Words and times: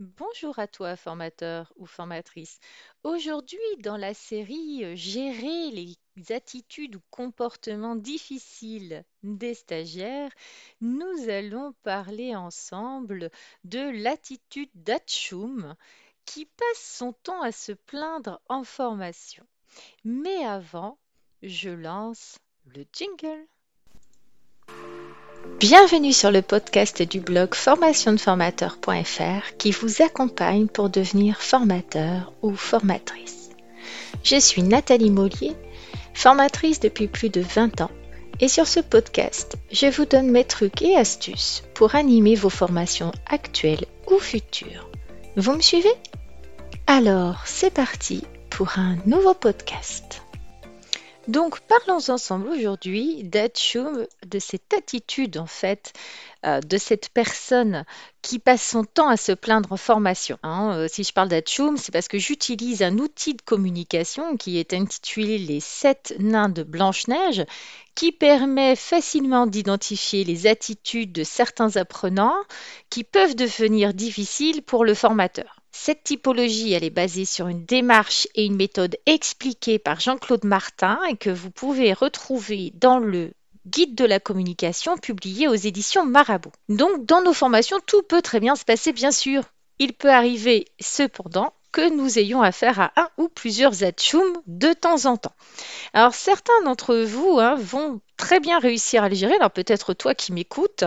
Bonjour 0.00 0.58
à 0.58 0.66
toi, 0.66 0.96
formateur 0.96 1.72
ou 1.76 1.86
formatrice. 1.86 2.58
Aujourd'hui, 3.04 3.60
dans 3.78 3.96
la 3.96 4.12
série 4.12 4.84
euh, 4.84 4.96
Gérer 4.96 5.70
les 5.70 5.96
attitudes 6.30 6.96
ou 6.96 7.00
comportements 7.10 7.94
difficiles 7.94 9.04
des 9.22 9.54
stagiaires, 9.54 10.32
nous 10.80 11.28
allons 11.28 11.74
parler 11.84 12.34
ensemble 12.34 13.30
de 13.62 14.02
l'attitude 14.02 14.70
d'Atchoum 14.74 15.76
qui 16.24 16.46
passe 16.46 16.96
son 16.98 17.12
temps 17.12 17.42
à 17.42 17.52
se 17.52 17.70
plaindre 17.70 18.40
en 18.48 18.64
formation. 18.64 19.46
Mais 20.02 20.44
avant, 20.44 20.98
je 21.42 21.70
lance 21.70 22.40
le 22.64 22.84
jingle. 22.92 23.46
Bienvenue 25.60 26.12
sur 26.12 26.32
le 26.32 26.42
podcast 26.42 27.00
du 27.00 27.20
blog 27.20 27.54
formationdeformateur.fr 27.54 29.56
qui 29.56 29.70
vous 29.70 30.02
accompagne 30.02 30.66
pour 30.66 30.90
devenir 30.90 31.40
formateur 31.40 32.32
ou 32.42 32.56
formatrice. 32.56 33.50
Je 34.24 34.40
suis 34.40 34.64
Nathalie 34.64 35.10
Mollier, 35.10 35.54
formatrice 36.12 36.80
depuis 36.80 37.06
plus 37.06 37.30
de 37.30 37.40
20 37.40 37.82
ans 37.82 37.90
et 38.40 38.48
sur 38.48 38.66
ce 38.66 38.80
podcast, 38.80 39.56
je 39.70 39.86
vous 39.86 40.06
donne 40.06 40.30
mes 40.30 40.44
trucs 40.44 40.82
et 40.82 40.96
astuces 40.96 41.62
pour 41.74 41.94
animer 41.94 42.34
vos 42.34 42.50
formations 42.50 43.12
actuelles 43.26 43.86
ou 44.10 44.18
futures. 44.18 44.90
Vous 45.36 45.52
me 45.52 45.60
suivez? 45.60 45.94
Alors, 46.88 47.42
c'est 47.46 47.72
parti 47.72 48.24
pour 48.50 48.78
un 48.78 48.96
nouveau 49.06 49.34
podcast. 49.34 50.23
Donc, 51.26 51.60
parlons 51.60 52.10
ensemble 52.10 52.48
aujourd'hui 52.48 53.24
d'Atchoum, 53.24 54.06
de 54.26 54.38
cette 54.38 54.74
attitude 54.74 55.38
en 55.38 55.46
fait, 55.46 55.94
euh, 56.44 56.60
de 56.60 56.76
cette 56.76 57.08
personne 57.08 57.86
qui 58.20 58.38
passe 58.38 58.62
son 58.62 58.84
temps 58.84 59.08
à 59.08 59.16
se 59.16 59.32
plaindre 59.32 59.72
en 59.72 59.78
formation. 59.78 60.38
Hein. 60.42 60.74
Euh, 60.76 60.86
si 60.86 61.02
je 61.02 61.14
parle 61.14 61.28
d'Atchoum, 61.28 61.78
c'est 61.78 61.92
parce 61.92 62.08
que 62.08 62.18
j'utilise 62.18 62.82
un 62.82 62.98
outil 62.98 63.32
de 63.32 63.40
communication 63.40 64.36
qui 64.36 64.58
est 64.58 64.74
intitulé 64.74 65.38
Les 65.38 65.60
sept 65.60 66.14
nains 66.18 66.50
de 66.50 66.62
Blanche-Neige, 66.62 67.46
qui 67.94 68.12
permet 68.12 68.76
facilement 68.76 69.46
d'identifier 69.46 70.24
les 70.24 70.46
attitudes 70.46 71.12
de 71.12 71.24
certains 71.24 71.76
apprenants 71.76 72.36
qui 72.90 73.02
peuvent 73.02 73.34
devenir 73.34 73.94
difficiles 73.94 74.62
pour 74.62 74.84
le 74.84 74.92
formateur. 74.92 75.63
Cette 75.76 76.04
typologie, 76.04 76.72
elle 76.72 76.84
est 76.84 76.88
basée 76.88 77.24
sur 77.24 77.48
une 77.48 77.64
démarche 77.64 78.28
et 78.36 78.44
une 78.44 78.54
méthode 78.54 78.96
expliquée 79.06 79.80
par 79.80 79.98
Jean-Claude 79.98 80.44
Martin 80.44 81.00
et 81.10 81.16
que 81.16 81.30
vous 81.30 81.50
pouvez 81.50 81.92
retrouver 81.92 82.72
dans 82.76 83.00
le 83.00 83.32
Guide 83.66 83.96
de 83.96 84.04
la 84.04 84.20
communication 84.20 84.96
publié 84.96 85.48
aux 85.48 85.54
éditions 85.54 86.06
Marabout. 86.06 86.52
Donc, 86.68 87.04
dans 87.06 87.22
nos 87.22 87.32
formations, 87.32 87.80
tout 87.86 88.02
peut 88.02 88.22
très 88.22 88.38
bien 88.38 88.54
se 88.54 88.64
passer, 88.64 88.92
bien 88.92 89.10
sûr. 89.10 89.42
Il 89.80 89.94
peut 89.94 90.10
arriver 90.10 90.66
cependant 90.78 91.52
que 91.72 91.92
nous 91.92 92.20
ayons 92.20 92.40
affaire 92.40 92.78
à 92.78 92.92
un 92.96 93.08
ou 93.18 93.28
plusieurs 93.28 93.82
atchoums 93.82 94.40
de 94.46 94.72
temps 94.72 95.06
en 95.06 95.16
temps. 95.16 95.34
Alors 95.92 96.14
certains 96.14 96.62
d'entre 96.64 96.94
vous 96.94 97.40
hein, 97.40 97.56
vont 97.56 98.00
très 98.24 98.40
bien 98.40 98.58
réussir 98.58 99.02
à 99.02 99.10
les 99.10 99.16
gérer, 99.16 99.34
alors 99.34 99.50
peut-être 99.50 99.92
toi 99.92 100.14
qui 100.14 100.32
m'écoutes, 100.32 100.84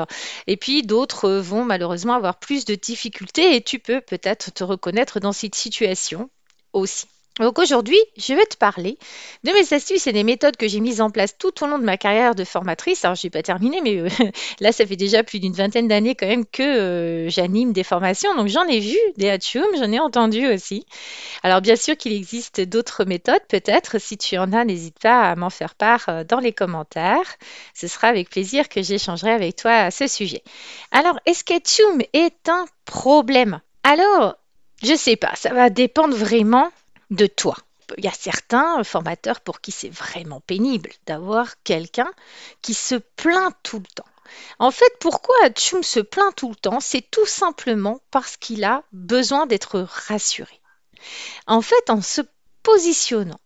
et 0.47 0.57
puis 0.57 0.81
d'autres 0.81 1.29
vont 1.29 1.63
malheureusement 1.63 2.15
avoir 2.15 2.39
plus 2.39 2.65
de 2.65 2.73
difficultés 2.73 3.55
et 3.55 3.61
tu 3.61 3.77
peux 3.77 4.01
peut-être 4.01 4.51
te 4.51 4.63
reconnaître 4.63 5.19
dans 5.19 5.33
cette 5.33 5.53
situation 5.53 6.31
aussi. 6.73 7.05
Donc 7.39 7.59
aujourd'hui, 7.59 7.99
je 8.17 8.33
vais 8.33 8.45
te 8.45 8.57
parler 8.57 8.97
de 9.43 9.51
mes 9.51 9.73
astuces 9.73 10.07
et 10.07 10.13
des 10.13 10.23
méthodes 10.23 10.57
que 10.57 10.67
j'ai 10.67 10.79
mises 10.79 11.01
en 11.01 11.09
place 11.09 11.37
tout 11.37 11.63
au 11.63 11.67
long 11.67 11.77
de 11.77 11.83
ma 11.83 11.97
carrière 11.97 12.33
de 12.33 12.43
formatrice. 12.43 13.05
Alors, 13.05 13.15
je 13.15 13.27
n'ai 13.27 13.29
pas 13.29 13.43
terminé, 13.43 13.79
mais 13.81 13.97
euh, 13.97 14.09
là, 14.59 14.71
ça 14.71 14.85
fait 14.85 14.95
déjà 14.95 15.23
plus 15.23 15.39
d'une 15.39 15.53
vingtaine 15.53 15.87
d'années 15.87 16.15
quand 16.15 16.27
même 16.27 16.45
que 16.45 16.63
euh, 16.63 17.29
j'anime 17.29 17.73
des 17.73 17.83
formations. 17.83 18.35
Donc, 18.35 18.47
j'en 18.47 18.65
ai 18.65 18.79
vu 18.79 18.97
des 19.17 19.29
Hatchoum, 19.29 19.67
j'en 19.77 19.91
ai 19.91 19.99
entendu 19.99 20.47
aussi. 20.47 20.85
Alors, 21.43 21.61
bien 21.61 21.75
sûr 21.75 21.95
qu'il 21.95 22.13
existe 22.13 22.61
d'autres 22.61 23.05
méthodes, 23.05 23.43
peut-être. 23.47 23.99
Si 23.99 24.17
tu 24.17 24.37
en 24.37 24.51
as, 24.53 24.65
n'hésite 24.65 24.99
pas 24.99 25.29
à 25.29 25.35
m'en 25.35 25.49
faire 25.49 25.75
part 25.75 26.05
euh, 26.09 26.23
dans 26.23 26.39
les 26.39 26.53
commentaires. 26.53 27.35
Ce 27.75 27.87
sera 27.87 28.07
avec 28.07 28.29
plaisir 28.29 28.67
que 28.67 28.81
j'échangerai 28.81 29.31
avec 29.31 29.55
toi 29.55 29.71
à 29.71 29.91
ce 29.91 30.07
sujet. 30.07 30.43
Alors, 30.91 31.19
est-ce 31.25 31.43
qu'Hatchoum 31.43 32.01
est 32.13 32.49
un 32.49 32.65
problème? 32.85 33.61
Alors, 33.83 34.35
je 34.83 34.95
sais 34.95 35.15
pas, 35.15 35.31
ça 35.35 35.53
va 35.53 35.69
dépendre 35.69 36.15
vraiment 36.15 36.69
de 37.09 37.27
toi. 37.27 37.55
Il 37.97 38.03
y 38.03 38.07
a 38.07 38.13
certains 38.13 38.83
formateurs 38.83 39.39
pour 39.39 39.61
qui 39.61 39.71
c'est 39.71 39.89
vraiment 39.89 40.41
pénible 40.41 40.91
d'avoir 41.05 41.61
quelqu'un 41.63 42.11
qui 42.61 42.73
se 42.73 42.95
plaint 42.95 43.55
tout 43.63 43.79
le 43.79 43.85
temps. 43.95 44.09
En 44.59 44.71
fait, 44.71 44.91
pourquoi 44.99 45.35
Atchoum 45.43 45.83
se 45.83 46.01
plaint 46.01 46.35
tout 46.35 46.49
le 46.49 46.55
temps? 46.55 46.81
C'est 46.81 47.09
tout 47.09 47.25
simplement 47.25 48.01
parce 48.11 48.35
qu'il 48.35 48.65
a 48.65 48.83
besoin 48.91 49.45
d'être 49.45 49.79
rassuré. 49.79 50.59
En 51.45 51.61
fait, 51.61 51.89
en 51.89 52.01
se 52.01 52.21
positionnant 52.61 53.39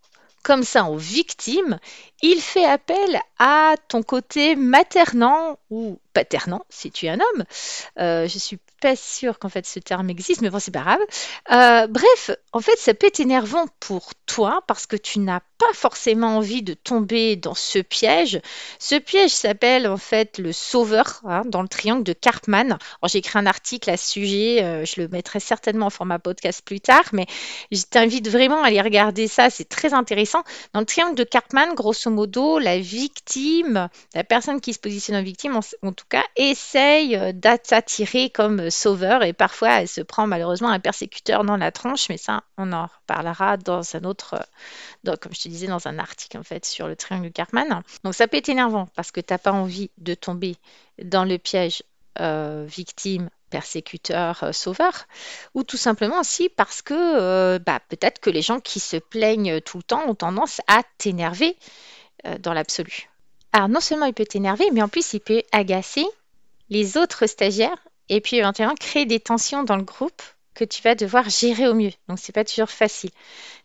comme 0.44 0.64
ça 0.64 0.86
en 0.86 0.96
victime, 0.96 1.80
il 2.22 2.42
fait 2.42 2.66
appel 2.66 3.20
à 3.40 3.76
ton 3.88 4.04
côté 4.04 4.56
maternant 4.56 5.58
ou 5.70 6.00
paternant, 6.14 6.66
si 6.70 6.92
tu 6.92 7.06
es 7.06 7.10
un 7.10 7.20
homme. 7.20 7.44
Euh, 8.00 8.28
je 8.28 8.38
suis 8.38 8.60
pas 8.82 8.96
sûre 8.96 9.40
qu'en 9.40 9.50
fait 9.50 9.66
ce 9.66 9.80
terme 9.80 10.10
existe, 10.10 10.42
mais 10.42 10.50
bon, 10.50 10.60
c'est 10.60 10.72
pas 10.72 10.82
grave. 10.82 11.00
Euh, 11.52 11.88
bref, 11.88 12.32
en 12.52 12.60
fait, 12.60 12.78
ça 12.78 12.94
peut 12.94 13.08
être 13.08 13.20
énervant 13.20 13.66
pour 13.80 14.12
toi 14.26 14.62
parce 14.68 14.88
que 14.88 14.96
tu 14.96 15.20
n'as 15.20 15.40
pas 15.58 15.74
forcément 15.74 16.38
envie 16.38 16.64
de 16.64 16.74
tomber 16.74 17.36
dans 17.36 17.54
ce 17.54 17.80
piège. 17.80 18.42
Ce 18.80 18.96
piège 18.96 19.32
s'appelle 19.32 19.88
en 19.88 19.98
fait 19.98 20.38
le 20.38 20.52
sauveur 20.52 21.22
hein, 21.26 21.44
dans 21.46 21.62
le 21.62 21.68
triangle 21.68 22.04
de 22.04 22.14
Karpman. 22.14 22.78
J'ai 23.06 23.20
écrit 23.20 23.40
un 23.40 23.46
article 23.46 23.90
à 23.90 23.98
ce 23.98 24.10
sujet, 24.10 24.64
euh, 24.64 24.86
je 24.86 25.02
le 25.02 25.08
mettrai 25.08 25.40
certainement 25.40 25.88
en 25.88 25.92
format 25.92 26.20
podcast 26.20 26.64
plus 26.66 26.82
tard, 26.82 27.04
mais 27.14 27.28
je 27.72 27.84
t'invite 27.84 28.28
vraiment 28.28 28.64
à 28.64 28.68
aller 28.68 28.82
regarder 28.82 29.28
ça, 29.28 29.50
c'est 29.50 29.70
très 29.70 29.94
intéressant. 29.94 30.44
Dans 30.74 30.80
le 30.80 30.86
triangle 30.86 31.16
de 31.16 31.24
Karpman, 31.24 31.74
grosso 31.76 32.11
modo, 32.12 32.60
la 32.60 32.78
victime, 32.78 33.90
la 34.14 34.24
personne 34.24 34.62
qui 34.62 34.74
se 34.74 34.80
positionne 34.80 35.18
en 35.18 35.24
victime, 35.24 35.60
en, 35.82 35.92
tout 35.92 36.06
cas, 36.08 36.24
essaye 36.36 37.16
euh, 37.16 37.32
d'attirer 37.32 38.30
comme 38.30 38.70
sauveur 38.70 39.24
et 39.24 39.34
parfois 39.34 39.82
elle 39.82 39.88
se 39.88 40.02
prend 40.02 40.28
malheureusement 40.28 40.70
un 40.70 40.80
persécuteur 40.80 41.44
dans 41.44 41.58
la 41.58 41.72
tronche, 41.72 42.10
mais 42.10 42.18
ça 42.18 42.44
on 42.58 42.72
en 42.74 42.86
reparlera 42.86 43.58
dans 43.58 43.82
un 43.96 44.04
autre, 44.04 44.46
comme 45.04 45.34
je 45.34 45.42
te 45.42 45.50
disais, 45.50 45.68
dans 45.68 45.88
un 45.88 45.98
article 45.98 46.38
en 46.38 46.44
fait 46.44 46.66
sur 46.66 46.88
le 46.88 46.96
triangle 46.96 47.32
Cartman. 47.32 47.82
Donc 48.04 48.14
ça 48.14 48.28
peut 48.28 48.38
être 48.38 48.50
énervant 48.50 48.88
parce 48.96 49.12
que 49.12 49.22
tu 49.22 49.34
n'as 49.34 49.40
pas 49.40 49.52
envie 49.52 49.90
de 49.98 50.14
tomber 50.14 50.56
dans 51.04 51.26
le 51.26 51.38
piège 51.38 51.84
euh, 52.20 52.66
victime 52.68 53.30
persécuteur, 53.50 54.44
euh, 54.44 54.52
sauveur, 54.52 55.08
ou 55.54 55.64
tout 55.64 55.78
simplement 55.78 56.20
aussi 56.20 56.50
parce 56.50 56.82
que 56.82 56.94
euh, 56.94 57.58
bah, 57.58 57.80
peut-être 57.88 58.20
que 58.20 58.30
les 58.30 58.42
gens 58.42 58.60
qui 58.60 58.82
se 58.82 58.98
plaignent 58.98 59.62
tout 59.62 59.78
le 59.78 59.84
temps 59.84 60.04
ont 60.08 60.16
tendance 60.16 60.60
à 60.68 60.82
t'énerver 60.98 61.56
dans 62.40 62.54
l'absolu. 62.54 63.10
Alors 63.54 63.70
non 63.70 63.80
seulement 63.80 64.06
il 64.06 64.14
peut 64.14 64.26
t'énerver, 64.26 64.70
mais 64.72 64.82
en 64.82 64.88
plus 64.88 65.14
il 65.14 65.20
peut 65.20 65.44
agacer 65.52 66.06
les 66.70 66.98
autres 66.98 67.28
stagiaires 67.28 67.78
et 68.10 68.22
puis 68.22 68.38
éventuellement 68.38 68.76
créer 68.76 69.06
des 69.06 69.20
tensions 69.20 69.64
dans 69.64 69.76
le 69.76 69.84
groupe 69.84 70.22
que 70.54 70.64
tu 70.66 70.82
vas 70.82 70.96
devoir 70.96 71.30
gérer 71.30 71.68
au 71.68 71.74
mieux. 71.74 71.92
Donc 72.08 72.20
c'est 72.20 72.34
pas 72.34 72.44
toujours 72.44 72.70
facile. 72.70 73.12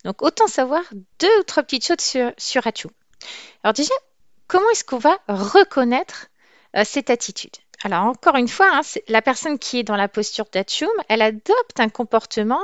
Donc 0.04 0.22
autant 0.22 0.46
savoir 0.46 0.82
deux 1.20 1.38
ou 1.40 1.42
trois 1.42 1.62
petites 1.62 1.86
choses 1.86 2.00
sur, 2.00 2.32
sur 2.38 2.62
Alors 3.62 3.72
déjà, 3.74 3.94
comment 4.46 4.68
est-ce 4.70 4.84
qu'on 4.84 4.98
va 4.98 5.18
reconnaître 5.28 6.28
euh, 6.76 6.82
cette 6.84 7.10
attitude? 7.10 7.56
Alors 7.86 8.06
encore 8.06 8.34
une 8.34 8.48
fois, 8.48 8.68
hein, 8.72 8.80
la 9.06 9.22
personne 9.22 9.60
qui 9.60 9.78
est 9.78 9.84
dans 9.84 9.94
la 9.94 10.08
posture 10.08 10.46
d'Atchoum, 10.52 10.90
elle 11.08 11.22
adopte 11.22 11.78
un 11.78 11.88
comportement 11.88 12.58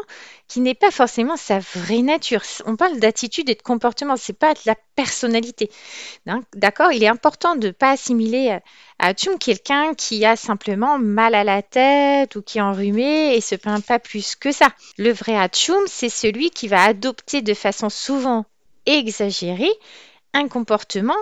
qui 0.48 0.60
n'est 0.60 0.74
pas 0.74 0.90
forcément 0.90 1.36
sa 1.36 1.60
vraie 1.60 2.02
nature. 2.02 2.42
On 2.66 2.74
parle 2.74 2.98
d'attitude 2.98 3.48
et 3.48 3.54
de 3.54 3.62
comportement, 3.62 4.16
c'est 4.16 4.32
pas 4.32 4.52
de 4.52 4.58
la 4.66 4.74
personnalité. 4.96 5.70
D'accord 6.54 6.90
Il 6.90 7.04
est 7.04 7.08
important 7.08 7.54
de 7.54 7.68
ne 7.68 7.72
pas 7.72 7.90
assimiler 7.90 8.50
à 8.98 9.06
Atchoum 9.06 9.38
quelqu'un 9.38 9.94
qui 9.94 10.24
a 10.24 10.34
simplement 10.34 10.98
mal 10.98 11.36
à 11.36 11.44
la 11.44 11.62
tête 11.62 12.34
ou 12.34 12.42
qui 12.42 12.58
est 12.58 12.62
enrhumé 12.62 13.36
et 13.36 13.40
se 13.40 13.54
plaint 13.54 13.84
pas 13.84 14.00
plus 14.00 14.34
que 14.34 14.50
ça. 14.50 14.70
Le 14.98 15.12
vrai 15.12 15.36
Atchoum, 15.36 15.84
c'est 15.86 16.08
celui 16.08 16.50
qui 16.50 16.66
va 16.66 16.82
adopter 16.82 17.42
de 17.42 17.54
façon 17.54 17.88
souvent 17.90 18.44
exagérée 18.86 19.72
un 20.34 20.48
comportement 20.48 21.14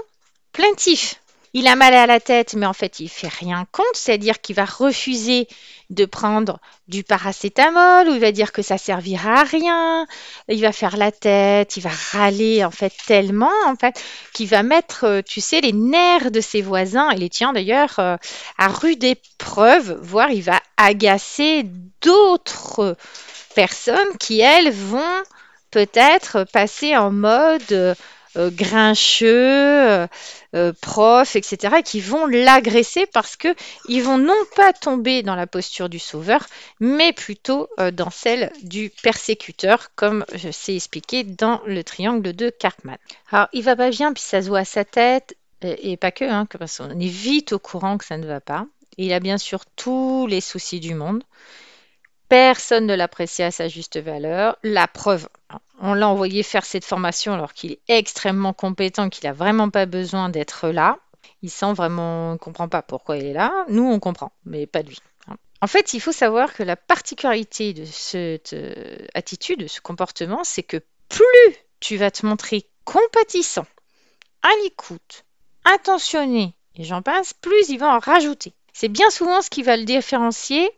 plaintif 0.53 1.20
il 1.53 1.67
a 1.67 1.75
mal 1.75 1.95
à 1.95 2.07
la 2.07 2.21
tête, 2.21 2.55
mais 2.55 2.67
en 2.67 2.73
fait, 2.73 3.01
il 3.01 3.09
fait 3.09 3.29
rien 3.29 3.67
contre, 3.73 3.89
c'est-à-dire 3.95 4.41
qu'il 4.41 4.55
va 4.55 4.65
refuser 4.65 5.49
de 5.91 6.05
prendre 6.05 6.61
du 6.87 7.03
paracétamol 7.03 8.09
ou 8.09 8.15
il 8.15 8.21
va 8.21 8.31
dire 8.31 8.53
que 8.53 8.63
ça 8.63 8.79
servira 8.79 9.41
à 9.41 9.43
rien. 9.43 10.07
Il 10.49 10.61
va 10.61 10.71
faire 10.71 10.97
la 10.97 11.11
tête, 11.11 11.77
il 11.77 11.83
va 11.83 11.91
râler 12.13 12.65
en 12.65 12.71
fait 12.71 12.93
tellement 13.07 13.51
en 13.67 13.75
qu'il 14.33 14.47
va 14.47 14.63
mettre, 14.63 15.05
euh, 15.05 15.23
tu 15.23 15.41
sais, 15.41 15.61
les 15.61 15.73
nerfs 15.73 16.31
de 16.31 16.41
ses 16.41 16.63
voisins 16.63 17.11
et 17.11 17.17
les 17.17 17.29
tiens 17.29 17.53
d'ailleurs 17.53 17.99
euh, 17.99 18.17
à 18.57 18.69
rude 18.69 19.03
épreuve, 19.03 19.99
voire 20.01 20.31
il 20.31 20.43
va 20.43 20.61
agacer 20.77 21.65
d'autres 22.01 22.97
personnes 23.57 24.17
qui 24.21 24.41
elles 24.41 24.71
vont 24.71 25.23
peut-être 25.73 26.45
passer 26.53 26.97
en 26.97 27.11
mode 27.11 27.97
euh, 28.37 28.51
grincheux, 28.51 30.07
euh, 30.55 30.73
profs, 30.81 31.37
etc., 31.37 31.77
qui 31.85 32.01
vont 32.01 32.27
l'agresser 32.27 33.07
parce 33.07 33.37
que 33.37 33.49
ils 33.89 34.03
vont 34.03 34.19
non 34.19 34.35
pas 34.57 34.73
tomber 34.73 35.23
dans 35.23 35.35
la 35.35 35.47
posture 35.47 35.89
du 35.89 35.99
sauveur, 35.99 36.47
mais 36.81 37.13
plutôt 37.13 37.69
dans 37.93 38.11
celle 38.11 38.53
du 38.63 38.91
persécuteur, 39.03 39.91
comme 39.95 40.25
je 40.35 40.51
sais 40.51 40.77
expliquer 40.77 41.25
dans 41.25 41.61
le 41.67 41.83
triangle 41.85 42.33
de 42.35 42.51
Cartman. 42.51 42.99
Alors, 43.31 43.49
il 43.53 43.63
va 43.63 43.77
pas 43.77 43.91
bien, 43.91 44.13
puis 44.13 44.23
ça 44.23 44.43
se 44.43 44.49
voit 44.49 44.61
à 44.61 44.65
sa 44.65 44.85
tête, 44.85 45.37
et, 45.63 45.97
pas 45.97 46.11
que, 46.11 46.25
hein, 46.25 46.47
parce 46.47 46.79
qu'on 46.79 46.99
est 46.99 47.07
vite 47.07 47.53
au 47.53 47.59
courant 47.59 47.99
que 47.99 48.05
ça 48.05 48.17
ne 48.17 48.27
va 48.27 48.41
pas. 48.41 48.67
Il 48.97 49.13
a 49.13 49.21
bien 49.21 49.39
sûr 49.39 49.65
tous 49.77 50.27
les 50.27 50.41
soucis 50.41 50.81
du 50.81 50.95
monde. 50.95 51.23
Personne 52.31 52.87
ne 52.87 52.95
l'apprécie 52.95 53.43
à 53.43 53.51
sa 53.51 53.67
juste 53.67 53.99
valeur. 53.99 54.57
La 54.63 54.87
preuve, 54.87 55.29
on 55.81 55.95
l'a 55.95 56.09
envoyé 56.09 56.45
faire 56.45 56.65
cette 56.65 56.85
formation 56.85 57.35
alors 57.35 57.55
qu'il 57.55 57.73
est 57.73 57.81
extrêmement 57.89 58.53
compétent, 58.53 59.09
qu'il 59.09 59.27
n'a 59.27 59.33
vraiment 59.33 59.69
pas 59.69 59.85
besoin 59.85 60.29
d'être 60.29 60.69
là. 60.69 61.01
Il 61.43 61.51
sent 61.51 61.73
vraiment, 61.73 62.35
ne 62.35 62.39
comprend 62.39 62.69
pas 62.69 62.83
pourquoi 62.83 63.17
il 63.17 63.27
est 63.27 63.33
là. 63.33 63.53
Nous, 63.69 63.83
on 63.83 63.99
comprend, 63.99 64.31
mais 64.45 64.69
pas 64.69 64.83
lui. 64.83 65.01
En 65.61 65.67
fait, 65.67 65.93
il 65.93 66.01
faut 66.01 66.13
savoir 66.13 66.55
que 66.55 66.63
la 66.63 66.77
particularité 66.77 67.73
de 67.73 67.85
cette 67.85 68.53
euh, 68.53 68.97
attitude, 69.15 69.59
de 69.59 69.67
ce 69.67 69.81
comportement, 69.81 70.45
c'est 70.45 70.63
que 70.63 70.81
plus 71.09 71.57
tu 71.81 71.97
vas 71.97 72.13
te 72.13 72.25
montrer 72.25 72.65
compatissant, 72.85 73.67
à 74.43 74.51
l'écoute, 74.63 75.25
intentionné, 75.65 76.55
et 76.77 76.85
j'en 76.85 77.03
passe, 77.03 77.35
plus 77.35 77.71
il 77.71 77.79
va 77.79 77.97
en 77.97 77.99
rajouter. 77.99 78.55
C'est 78.73 78.89
bien 78.89 79.11
souvent 79.11 79.43
ce 79.43 79.51
qui 79.51 79.65
va 79.65 79.77
le 79.77 79.85
différencier 79.85 80.71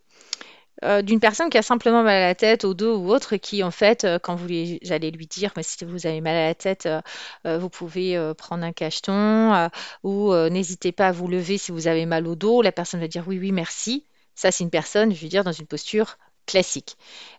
euh, 0.84 1.02
d'une 1.02 1.20
personne 1.20 1.50
qui 1.50 1.58
a 1.58 1.62
simplement 1.62 2.02
mal 2.02 2.16
à 2.16 2.26
la 2.26 2.34
tête, 2.34 2.64
au 2.64 2.74
dos 2.74 2.96
ou 2.96 3.10
autre, 3.10 3.36
qui 3.36 3.62
en 3.62 3.70
fait, 3.70 4.04
euh, 4.04 4.18
quand 4.18 4.34
vous 4.34 4.46
allez 4.46 5.10
lui 5.10 5.26
dire, 5.26 5.52
mais 5.56 5.62
si 5.62 5.84
vous 5.84 6.06
avez 6.06 6.20
mal 6.20 6.36
à 6.36 6.46
la 6.48 6.54
tête, 6.54 6.86
euh, 6.86 7.58
vous 7.58 7.68
pouvez 7.68 8.32
prendre 8.36 8.64
un 8.64 8.72
cacheton, 8.72 9.68
ou 10.02 10.34
n'hésitez 10.50 10.92
pas 10.92 11.08
à 11.08 11.12
vous 11.12 11.28
lever 11.28 11.58
si 11.58 11.72
vous 11.72 11.88
avez 11.88 12.06
mal 12.06 12.26
au 12.26 12.34
dos, 12.34 12.62
la 12.62 12.72
personne 12.72 13.00
va 13.00 13.08
dire 13.08 13.24
oui, 13.26 13.38
oui, 13.38 13.52
merci. 13.52 14.06
Ça, 14.34 14.50
c'est 14.50 14.64
une 14.64 14.70
personne, 14.70 15.14
je 15.14 15.20
veux 15.22 15.28
dire, 15.28 15.44
dans 15.44 15.52
une 15.52 15.66
posture 15.66 16.16
classique. 16.46 16.96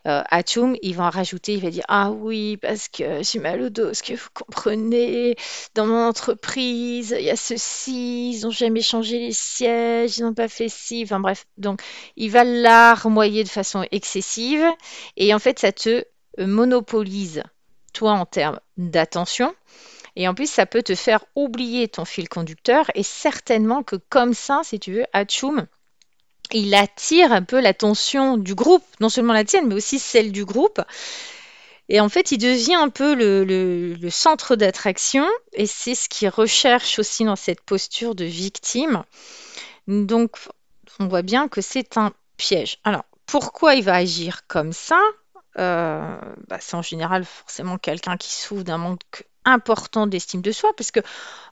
Euh, 0.07 0.21
il 0.81 0.95
va 0.95 1.05
en 1.05 1.09
rajouter, 1.09 1.53
il 1.53 1.61
va 1.61 1.69
dire 1.69 1.85
Ah 1.87 2.11
oui, 2.11 2.57
parce 2.57 2.87
que 2.87 3.23
j'ai 3.23 3.39
mal 3.39 3.61
au 3.61 3.69
dos, 3.69 3.93
ce 3.93 4.03
que 4.03 4.13
vous 4.13 4.29
comprenez, 4.33 5.35
dans 5.75 5.85
mon 5.85 6.07
entreprise, 6.07 7.15
il 7.17 7.25
y 7.25 7.29
a 7.29 7.35
ceci, 7.35 8.31
ils 8.31 8.41
n'ont 8.43 8.51
jamais 8.51 8.81
changé 8.81 9.19
les 9.19 9.33
sièges, 9.33 10.17
ils 10.17 10.23
n'ont 10.23 10.33
pas 10.33 10.49
fait 10.49 10.69
ci, 10.69 11.01
enfin 11.03 11.19
bref. 11.19 11.45
Donc, 11.57 11.81
il 12.17 12.31
va 12.31 12.43
larmoyer 12.43 13.43
de 13.43 13.49
façon 13.49 13.85
excessive, 13.91 14.65
et 15.17 15.33
en 15.33 15.39
fait, 15.39 15.59
ça 15.59 15.71
te 15.71 16.05
monopolise, 16.37 17.43
toi, 17.93 18.11
en 18.11 18.25
termes 18.25 18.59
d'attention. 18.77 19.53
Et 20.15 20.27
en 20.27 20.35
plus, 20.35 20.49
ça 20.49 20.65
peut 20.65 20.83
te 20.83 20.95
faire 20.95 21.25
oublier 21.35 21.87
ton 21.87 22.05
fil 22.05 22.29
conducteur, 22.29 22.85
et 22.95 23.03
certainement 23.03 23.83
que 23.83 23.95
comme 23.95 24.33
ça, 24.33 24.61
si 24.63 24.79
tu 24.79 24.93
veux, 24.93 25.05
Hachoum, 25.13 25.67
il 26.51 26.73
attire 26.75 27.31
un 27.31 27.43
peu 27.43 27.59
l'attention 27.59 28.37
du 28.37 28.55
groupe, 28.55 28.83
non 28.99 29.09
seulement 29.09 29.33
la 29.33 29.43
tienne, 29.43 29.67
mais 29.67 29.75
aussi 29.75 29.99
celle 29.99 30.31
du 30.31 30.45
groupe. 30.45 30.81
Et 31.89 31.99
en 31.99 32.09
fait, 32.09 32.31
il 32.31 32.37
devient 32.37 32.75
un 32.75 32.89
peu 32.89 33.13
le, 33.13 34.09
centre 34.09 34.55
d'attraction, 34.55 35.27
et 35.53 35.65
c'est 35.65 35.95
ce 35.95 36.07
qu'il 36.07 36.29
recherche 36.29 36.99
aussi 36.99 37.25
dans 37.25 37.35
cette 37.35 37.61
posture 37.61 38.15
de 38.15 38.25
victime. 38.25 39.03
Donc, 39.87 40.37
on 40.99 41.07
voit 41.07 41.23
bien 41.23 41.47
que 41.47 41.61
c'est 41.61 41.97
un 41.97 42.13
piège. 42.37 42.79
Alors, 42.83 43.03
pourquoi 43.25 43.75
il 43.75 43.83
va 43.83 43.95
agir 43.95 44.47
comme 44.47 44.73
ça? 44.73 45.01
Euh, 45.59 46.17
bah, 46.47 46.57
C'est 46.61 46.75
en 46.75 46.81
général 46.81 47.25
forcément 47.25 47.77
quelqu'un 47.77 48.17
qui 48.17 48.31
souffre 48.31 48.63
d'un 48.63 48.77
manque 48.77 49.25
important 49.45 50.07
d'estime 50.07 50.41
de 50.41 50.51
soi, 50.51 50.71
parce 50.77 50.91
que 50.91 51.01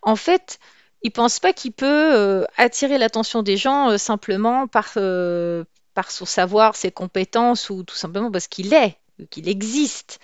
en 0.02 0.16
fait, 0.16 0.60
il 1.03 1.12
pense 1.12 1.39
pas 1.39 1.53
qu'il 1.53 1.71
peut 1.71 2.15
euh, 2.15 2.45
attirer 2.57 2.98
l'attention 2.98 3.42
des 3.44 3.57
gens 3.57 3.89
euh, 3.89 3.98
simplement 3.98 4.68
par, 4.68 4.89
euh, 4.98 5.63
par 5.94 6.12
son 6.12 6.25
savoir, 6.25 6.75
ses 6.75 6.92
compétences 6.92 7.69
ou 7.69 7.83
tout 7.83 7.95
simplement 7.95 8.31
parce 8.31 8.48
qu'il 8.48 8.74
est, 8.74 8.98
qu'il 9.30 9.50
existe. 9.50 10.19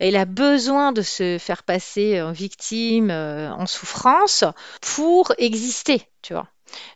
Il 0.00 0.16
a 0.16 0.24
besoin 0.24 0.92
de 0.92 1.02
se 1.02 1.38
faire 1.38 1.62
passer 1.62 2.20
en 2.20 2.32
victime, 2.32 3.12
en 3.12 3.64
souffrance 3.64 4.44
pour 4.80 5.32
exister, 5.38 6.02
tu 6.20 6.32
vois. 6.34 6.48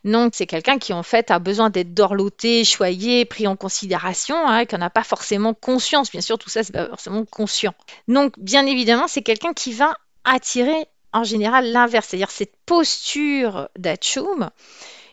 Donc 0.03 0.33
c'est 0.35 0.49
quelqu'un 0.49 0.79
qui 0.79 0.93
en 0.93 1.05
fait 1.05 1.31
a 1.31 1.39
besoin 1.39 1.71
d'être 1.71 1.95
dorloté, 1.95 2.65
choyé, 2.65 3.25
pris 3.25 3.47
en 3.47 3.55
considération, 3.55 4.37
hein, 4.37 4.65
qui 4.65 4.75
n'en 4.75 4.87
a 4.87 4.91
pas 4.91 5.05
forcément 5.05 5.55
conscience. 5.55 6.11
Bien 6.11 6.21
sûr, 6.21 6.39
tout 6.39 6.51
ça 6.51 6.65
c'est 6.65 6.73
pas 6.73 6.89
forcément 6.89 7.25
conscient. 7.25 7.73
Donc 8.09 8.35
bien 8.37 8.67
évidemment, 8.67 9.07
c'est 9.07 9.23
quelqu'un 9.23 9.53
qui 9.53 9.73
va 9.73 9.95
attirer 10.25 10.89
en 11.13 11.25
général 11.25 11.71
l'inverse, 11.73 12.09
c'est-à-dire 12.09 12.31
cette 12.31 12.55
posture 12.67 13.69
d'Achoum 13.79 14.51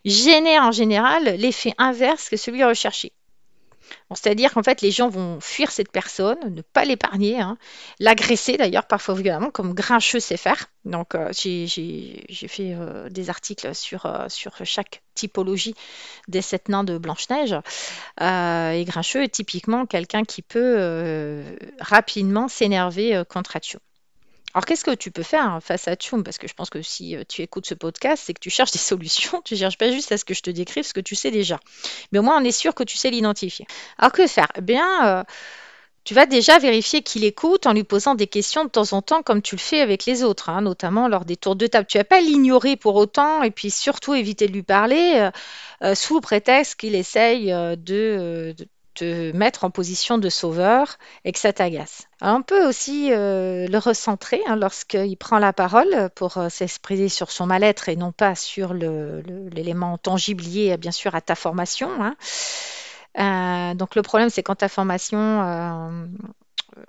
génère 0.06 0.64
en 0.64 0.72
général 0.72 1.24
l'effet 1.38 1.74
inverse 1.78 2.30
que 2.30 2.38
celui 2.38 2.64
recherché. 2.64 3.12
c'est-à-dire 4.14 4.54
qu'en 4.54 4.64
fait, 4.64 4.82
les 4.82 4.92
gens 4.92 5.10
vont 5.10 5.40
fuir 5.40 5.72
cette 5.72 5.92
personne, 5.92 6.38
ne 6.54 6.62
pas 6.62 6.86
l'épargner, 6.86 7.40
hein, 7.40 7.58
l'agresser 8.00 8.58
d'ailleurs 8.58 8.86
parfois 8.86 9.16
violemment, 9.16 9.50
comme 9.50 9.74
Grincheux 9.74 10.20
sait 10.20 10.38
faire. 10.38 10.68
Donc, 10.86 11.16
euh, 11.16 11.32
j'ai 11.34 12.48
fait 12.48 12.76
euh, 12.76 13.10
des 13.10 13.30
articles 13.30 13.74
sur, 13.74 14.06
euh, 14.06 14.26
sur 14.30 14.54
chaque 14.64 15.02
typologie 15.16 15.76
des 16.28 16.42
sept 16.42 16.70
nains 16.70 16.84
de 16.84 16.98
Blanche-Neige. 16.98 17.56
et 18.22 18.86
Grincheux 18.86 19.24
est 19.24 19.34
typiquement 19.34 19.86
quelqu'un 19.88 20.24
qui 20.24 20.42
peut 20.42 21.44
rapidement 21.80 22.48
s'énerver 22.48 23.24
contre 23.30 23.56
Achoum. 23.56 23.82
Alors, 24.56 24.66
qu'est-ce 24.66 24.86
que 24.86 24.96
tu 24.96 25.12
peux 25.12 25.22
faire 25.22 25.44
hein, 25.44 25.60
face 25.60 25.90
à 25.90 25.98
Tchoum? 25.98 26.24
Parce 26.24 26.38
que 26.38 26.48
je 26.48 26.54
pense 26.54 26.70
que 26.70 26.82
si 26.82 27.18
euh, 27.18 27.24
tu 27.28 27.42
écoutes 27.42 27.66
ce 27.66 27.74
podcast, 27.74 28.24
c'est 28.26 28.34
que 28.34 28.40
tu 28.40 28.50
cherches 28.50 28.72
des 28.72 28.80
solutions. 28.94 29.42
Tu 29.44 29.56
ne 29.56 29.60
cherches 29.60 29.78
pas 29.78 29.92
juste 29.92 30.14
à 30.14 30.18
ce 30.18 30.24
que 30.24 30.34
je 30.34 30.42
te 30.42 30.50
décrive 30.50 30.86
ce 30.86 30.94
que 30.94 31.02
tu 31.02 31.14
sais 31.14 31.30
déjà. 31.30 31.60
Mais 32.14 32.20
au 32.20 32.22
moins, 32.22 32.42
on 32.42 32.44
est 32.46 32.54
sûr 32.54 32.74
que 32.74 32.84
tu 32.84 32.96
sais 32.96 33.10
l'identifier. 33.10 33.68
Alors, 33.98 34.14
que 34.14 34.26
faire? 34.28 34.48
Eh 34.56 34.62
bien, 34.62 35.06
euh, 35.06 35.24
tu 36.06 36.14
vas 36.14 36.26
déjà 36.26 36.58
vérifier 36.58 37.02
qu'il 37.02 37.26
écoute 37.26 37.68
en 37.68 37.74
lui 37.74 37.84
posant 37.84 38.16
des 38.16 38.28
questions 38.28 38.64
de 38.64 38.70
temps 38.70 38.94
en 38.94 39.02
temps, 39.02 39.24
comme 39.24 39.42
tu 39.42 39.56
le 39.56 39.60
fais 39.60 39.82
avec 39.82 40.06
les 40.06 40.24
autres, 40.24 40.50
hein, 40.50 40.62
notamment 40.62 41.10
lors 41.10 41.26
des 41.26 41.36
tours 41.36 41.58
de 41.58 41.68
table. 41.68 41.86
Tu 41.86 41.98
ne 41.98 42.04
vas 42.04 42.06
pas 42.06 42.22
l'ignorer 42.22 42.78
pour 42.78 42.96
autant, 42.96 43.44
et 43.44 43.52
puis 43.52 43.70
surtout 43.70 44.14
éviter 44.14 44.48
de 44.48 44.54
lui 44.54 44.64
parler 44.64 45.30
euh, 45.84 45.96
sous 45.96 46.22
prétexte 46.22 46.80
qu'il 46.80 46.96
essaye 46.96 47.48
de 47.48 48.56
te 48.96 49.32
mettre 49.36 49.64
en 49.64 49.70
position 49.70 50.18
de 50.18 50.30
sauveur 50.30 50.98
et 51.24 51.32
que 51.32 51.40
ça 51.40 51.54
t'agace. 51.54 52.08
On 52.22 52.42
peut 52.42 52.68
aussi 52.68 53.12
euh, 53.12 53.68
le 53.68 53.78
recentrer 53.78 54.42
hein, 54.48 54.56
lorsqu'il 54.56 55.18
prend 55.18 55.38
la 55.38 55.54
parole 55.54 56.10
pour 56.16 56.38
euh, 56.38 56.50
s'exprimer 56.50 57.10
sur 57.10 57.30
son 57.30 57.46
mal-être 57.46 57.90
et 57.90 57.96
non 57.96 58.12
pas 58.12 58.36
sur 58.36 58.74
l'élément 58.74 59.98
tangible 59.98 60.44
lié 60.44 60.76
bien 60.78 60.92
sûr 60.92 61.14
à 61.14 61.22
ta 61.22 61.36
formation. 61.36 61.90
Hein. 62.00 62.16
Euh, 63.18 63.76
donc 63.76 63.96
le 63.96 64.02
problème 64.02 64.30
c'est 64.30 64.44
quand 64.44 64.56
ta 64.56 64.70
formation 64.70 66.08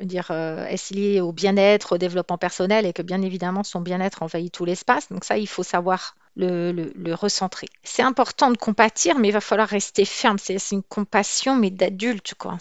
dire, 0.00 0.30
est 0.30 0.90
liée 0.90 1.20
au 1.20 1.32
bien-être, 1.32 1.96
au 1.96 1.98
développement 1.98 2.38
personnel 2.38 2.86
et 2.86 2.92
que 2.92 3.02
bien 3.02 3.22
évidemment 3.22 3.64
son 3.64 3.80
bien-être 3.80 4.22
envahit 4.22 4.52
tout 4.52 4.64
l'espace. 4.64 5.10
Donc 5.10 5.24
ça, 5.24 5.38
il 5.38 5.46
faut 5.46 5.62
savoir 5.62 6.14
le, 6.36 7.14
recentrer. 7.14 7.66
C'est 7.82 8.02
important 8.02 8.50
de 8.50 8.56
compatir, 8.56 9.18
mais 9.18 9.28
il 9.28 9.32
va 9.32 9.40
falloir 9.40 9.68
rester 9.68 10.04
ferme. 10.04 10.38
C'est 10.38 10.58
une 10.72 10.82
compassion, 10.82 11.56
mais 11.56 11.70
d'adulte. 11.70 12.34
quoi. 12.38 12.58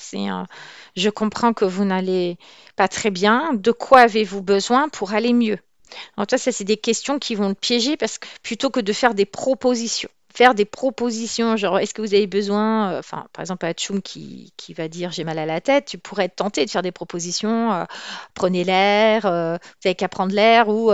Je 0.95 1.09
comprends 1.09 1.53
que 1.53 1.65
vous 1.65 1.85
n'allez 1.85 2.37
pas 2.75 2.87
très 2.87 3.11
bien. 3.11 3.53
De 3.53 3.71
quoi 3.71 4.01
avez-vous 4.01 4.41
besoin 4.41 4.89
pour 4.89 5.13
aller 5.13 5.33
mieux? 5.33 5.59
En 6.17 6.25
ça, 6.29 6.37
c'est 6.37 6.63
des 6.63 6.77
questions 6.77 7.19
qui 7.19 7.35
vont 7.35 7.49
le 7.49 7.55
piéger 7.55 7.95
parce 7.97 8.17
que 8.17 8.27
plutôt 8.41 8.69
que 8.69 8.79
de 8.79 8.93
faire 8.93 9.13
des 9.13 9.25
propositions 9.25 10.09
faire 10.35 10.53
des 10.53 10.65
propositions, 10.65 11.55
genre 11.55 11.79
est-ce 11.79 11.93
que 11.93 12.01
vous 12.01 12.13
avez 12.13 12.27
besoin, 12.27 12.91
euh, 12.91 12.99
enfin 12.99 13.25
par 13.31 13.41
exemple 13.41 13.65
à 13.65 13.73
Tchoum 13.73 14.01
qui, 14.01 14.51
qui, 14.57 14.73
va 14.73 14.89
dire 14.89 15.11
j'ai 15.11 15.23
mal 15.23 15.39
à 15.39 15.45
la 15.45 15.61
tête, 15.61 15.85
tu 15.85 15.97
pourrais 15.97 16.25
être 16.25 16.35
tenté 16.35 16.65
de 16.65 16.69
faire 16.69 16.81
des 16.81 16.91
propositions, 16.91 17.71
euh, 17.71 17.85
prenez 18.33 18.65
l'air, 18.65 19.25
euh, 19.25 19.55
vous 19.55 19.87
avez 19.87 19.95
qu'à 19.95 20.09
prendre 20.09 20.35
l'air, 20.35 20.67
ou 20.67 20.91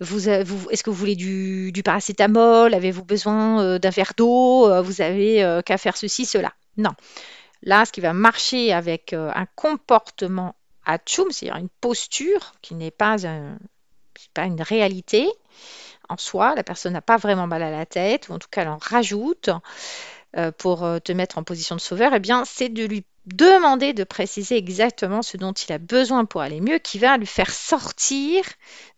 vous, 0.00 0.18
vous 0.18 0.70
est-ce 0.70 0.82
que 0.82 0.88
vous 0.88 0.96
voulez 0.96 1.16
du, 1.16 1.70
du 1.70 1.82
paracétamol, 1.82 2.72
avez-vous 2.72 3.04
besoin 3.04 3.78
d'un 3.78 3.90
verre 3.90 4.12
d'eau, 4.16 4.82
vous 4.82 5.02
avez 5.02 5.60
qu'à 5.64 5.76
faire 5.76 5.96
ceci, 5.96 6.24
cela. 6.24 6.52
Non. 6.76 6.92
Là, 7.62 7.84
ce 7.84 7.92
qui 7.92 8.00
va 8.00 8.12
marcher 8.12 8.72
avec 8.72 9.12
un 9.12 9.46
comportement 9.54 10.54
à 10.86 10.98
Tchoum, 10.98 11.30
c'est-à-dire 11.30 11.60
une 11.60 11.68
posture 11.80 12.54
qui 12.62 12.74
n'est 12.74 12.90
pas, 12.90 13.26
un, 13.26 13.58
pas 14.32 14.44
une 14.44 14.62
réalité, 14.62 15.28
en 16.08 16.16
soi, 16.16 16.54
la 16.54 16.64
personne 16.64 16.92
n'a 16.92 17.02
pas 17.02 17.16
vraiment 17.16 17.46
mal 17.46 17.62
à 17.62 17.70
la 17.70 17.86
tête, 17.86 18.28
ou 18.28 18.32
en 18.32 18.38
tout 18.38 18.48
cas 18.50 18.62
elle 18.62 18.68
en 18.68 18.78
rajoute 18.78 19.50
euh, 20.36 20.52
pour 20.52 20.84
euh, 20.84 20.98
te 20.98 21.12
mettre 21.12 21.38
en 21.38 21.42
position 21.42 21.76
de 21.76 21.80
sauveur, 21.80 22.12
eh 22.14 22.20
bien 22.20 22.44
c'est 22.44 22.68
de 22.68 22.84
lui 22.84 23.04
demander 23.26 23.92
de 23.92 24.04
préciser 24.04 24.56
exactement 24.56 25.22
ce 25.22 25.36
dont 25.36 25.52
il 25.52 25.72
a 25.72 25.78
besoin 25.78 26.24
pour 26.24 26.40
aller 26.40 26.60
mieux, 26.60 26.78
qui 26.78 26.98
va 26.98 27.16
lui 27.16 27.26
faire 27.26 27.52
sortir 27.52 28.42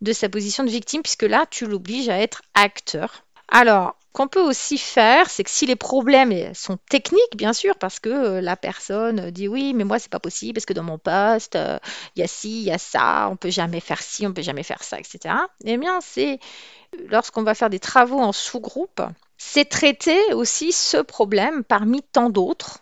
de 0.01 0.13
sa 0.13 0.29
position 0.29 0.65
de 0.65 0.71
victime, 0.71 1.03
puisque 1.03 1.25
là, 1.25 1.47
tu 1.51 1.67
l'obliges 1.67 2.09
à 2.09 2.19
être 2.19 2.43
acteur. 2.55 3.25
Alors, 3.49 3.97
qu'on 4.13 4.27
peut 4.27 4.43
aussi 4.43 4.77
faire, 4.77 5.31
c'est 5.31 5.45
que 5.45 5.51
si 5.51 5.67
les 5.67 5.77
problèmes 5.77 6.53
sont 6.55 6.79
techniques, 6.89 7.37
bien 7.37 7.53
sûr, 7.53 7.77
parce 7.77 8.01
que 8.01 8.09
euh, 8.09 8.41
la 8.41 8.57
personne 8.57 9.31
dit 9.31 9.47
oui, 9.47 9.73
mais 9.73 9.85
moi 9.85 9.99
c'est 9.99 10.11
pas 10.11 10.19
possible 10.19 10.55
parce 10.55 10.67
que 10.67 10.73
dans 10.73 10.83
mon 10.83 10.99
poste, 10.99 11.55
euh, 11.57 11.79
il 12.17 12.21
y 12.21 12.23
a 12.23 12.27
ci, 12.27 12.61
il 12.61 12.65
y 12.65 12.73
a 12.73 12.79
ça, 12.79 13.29
on 13.31 13.37
peut 13.37 13.51
jamais 13.51 13.81
faire 13.81 14.03
ci, 14.03 14.27
on 14.27 14.33
peut 14.33 14.43
jamais 14.43 14.65
faire 14.65 14.83
ça, 14.83 14.99
etc. 14.99 15.35
Eh 15.65 15.77
bien, 15.77 16.01
c'est 16.01 16.41
lorsqu'on 17.09 17.45
va 17.45 17.55
faire 17.55 17.71
des 17.71 17.79
travaux 17.79 18.19
en 18.19 18.33
sous-groupe, 18.33 19.01
c'est 19.39 19.69
traiter 19.69 20.35
aussi 20.35 20.73
ce 20.73 20.97
problème 20.99 21.63
parmi 21.63 22.03
tant 22.03 22.31
d'autres. 22.31 22.81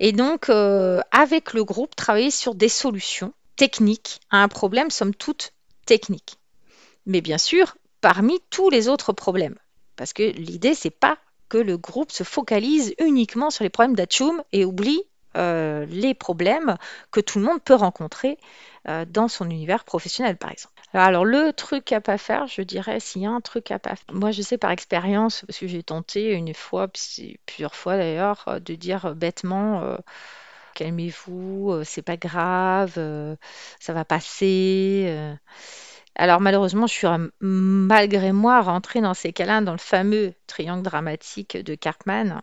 Et 0.00 0.12
donc, 0.12 0.48
euh, 0.48 1.00
avec 1.10 1.54
le 1.54 1.64
groupe, 1.64 1.96
travailler 1.96 2.30
sur 2.30 2.54
des 2.54 2.68
solutions 2.68 3.32
techniques 3.56 4.20
à 4.30 4.42
un 4.42 4.48
problème, 4.48 4.90
somme 4.90 5.14
toute 5.14 5.52
technique. 5.86 6.38
Mais 7.06 7.20
bien 7.20 7.38
sûr, 7.38 7.76
parmi 8.00 8.38
tous 8.50 8.70
les 8.70 8.88
autres 8.88 9.12
problèmes. 9.12 9.56
Parce 9.98 10.14
que 10.14 10.22
l'idée, 10.22 10.74
c'est 10.74 10.90
pas 10.90 11.18
que 11.50 11.58
le 11.58 11.76
groupe 11.76 12.12
se 12.12 12.24
focalise 12.24 12.94
uniquement 12.98 13.50
sur 13.50 13.64
les 13.64 13.70
problèmes 13.70 13.96
d'Atchoum 13.96 14.42
et 14.52 14.64
oublie 14.64 15.02
euh, 15.36 15.84
les 15.86 16.14
problèmes 16.14 16.76
que 17.10 17.20
tout 17.20 17.38
le 17.38 17.44
monde 17.44 17.62
peut 17.62 17.74
rencontrer 17.74 18.38
euh, 18.88 19.04
dans 19.04 19.28
son 19.28 19.50
univers 19.50 19.84
professionnel, 19.84 20.36
par 20.36 20.50
exemple. 20.50 20.74
Alors, 20.94 21.24
le 21.24 21.52
truc 21.52 21.92
à 21.92 22.00
pas 22.00 22.16
faire, 22.16 22.46
je 22.46 22.62
dirais, 22.62 22.98
s'il 23.00 23.22
y 23.22 23.26
a 23.26 23.30
un 23.30 23.40
truc 23.40 23.70
à 23.70 23.78
pas 23.78 23.96
faire. 23.96 24.14
Moi, 24.14 24.30
je 24.30 24.40
sais 24.40 24.56
par 24.56 24.70
expérience, 24.70 25.44
parce 25.46 25.58
que 25.58 25.66
j'ai 25.66 25.82
tenté 25.82 26.32
une 26.32 26.54
fois, 26.54 26.88
plusieurs 27.46 27.74
fois 27.74 27.96
d'ailleurs, 27.96 28.44
euh, 28.48 28.58
de 28.60 28.74
dire 28.74 29.14
bêtement 29.14 29.96
calmez-vous, 30.74 31.82
c'est 31.82 32.02
pas 32.02 32.16
grave, 32.16 32.92
ça 33.80 33.92
va 33.92 34.04
passer. 34.04 35.36
Alors 36.18 36.40
malheureusement, 36.40 36.88
je 36.88 36.94
suis 36.94 37.06
malgré 37.40 38.32
moi 38.32 38.60
rentrée 38.60 39.00
dans 39.00 39.14
ces 39.14 39.32
cas-là, 39.32 39.60
dans 39.60 39.72
le 39.72 39.78
fameux 39.78 40.34
triangle 40.48 40.82
dramatique 40.82 41.56
de 41.56 41.76
Cartman, 41.76 42.42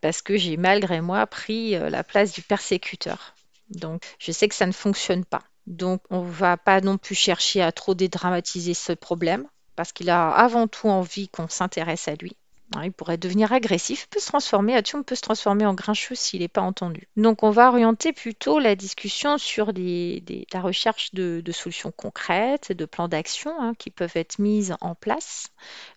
parce 0.00 0.22
que 0.22 0.36
j'ai 0.36 0.56
malgré 0.56 1.00
moi 1.00 1.26
pris 1.26 1.74
euh, 1.74 1.90
la 1.90 2.04
place 2.04 2.32
du 2.32 2.42
persécuteur. 2.42 3.34
Donc 3.70 4.02
je 4.20 4.30
sais 4.30 4.48
que 4.48 4.54
ça 4.54 4.66
ne 4.66 4.72
fonctionne 4.72 5.24
pas. 5.24 5.42
Donc 5.66 6.02
on 6.10 6.22
ne 6.22 6.30
va 6.30 6.56
pas 6.56 6.80
non 6.80 6.96
plus 6.96 7.16
chercher 7.16 7.62
à 7.62 7.72
trop 7.72 7.94
dédramatiser 7.94 8.74
ce 8.74 8.92
problème, 8.92 9.46
parce 9.74 9.92
qu'il 9.92 10.08
a 10.08 10.30
avant 10.30 10.68
tout 10.68 10.88
envie 10.88 11.28
qu'on 11.28 11.48
s'intéresse 11.48 12.06
à 12.06 12.14
lui. 12.14 12.36
Hein, 12.74 12.84
il 12.84 12.92
pourrait 12.92 13.18
devenir 13.18 13.52
agressif, 13.52 14.08
peut 14.08 14.20
se 14.20 14.26
transformer, 14.26 14.74
Atchoum 14.74 15.04
peut 15.04 15.14
se 15.14 15.20
transformer 15.20 15.66
en 15.66 15.74
grincheux 15.74 16.14
s'il 16.14 16.40
n'est 16.40 16.48
pas 16.48 16.62
entendu. 16.62 17.08
Donc 17.16 17.42
on 17.42 17.50
va 17.50 17.68
orienter 17.68 18.12
plutôt 18.12 18.58
la 18.58 18.74
discussion 18.74 19.38
sur 19.38 19.72
la 19.74 20.60
recherche 20.60 21.12
de, 21.14 21.42
solutions 21.52 21.92
concrètes, 21.94 22.72
de 22.72 22.84
plans 22.84 23.08
d'action 23.08 23.52
hein, 23.60 23.74
qui 23.78 23.90
peuvent 23.90 24.16
être 24.16 24.38
mises 24.38 24.74
en 24.80 24.94
place 24.94 25.48